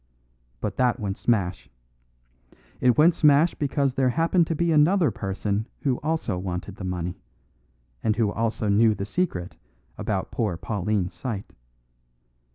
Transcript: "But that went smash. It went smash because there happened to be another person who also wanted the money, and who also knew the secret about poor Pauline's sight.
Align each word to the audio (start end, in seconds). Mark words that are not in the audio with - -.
"But 0.61 0.77
that 0.77 0.99
went 0.99 1.15
smash. 1.19 1.69
It 2.79 2.97
went 2.97 3.13
smash 3.13 3.53
because 3.53 3.93
there 3.93 4.09
happened 4.09 4.47
to 4.47 4.55
be 4.55 4.71
another 4.71 5.11
person 5.11 5.67
who 5.81 5.99
also 5.99 6.39
wanted 6.39 6.77
the 6.77 6.83
money, 6.83 7.21
and 8.03 8.15
who 8.15 8.31
also 8.31 8.67
knew 8.67 8.95
the 8.95 9.05
secret 9.05 9.57
about 9.99 10.31
poor 10.31 10.57
Pauline's 10.57 11.13
sight. 11.13 11.53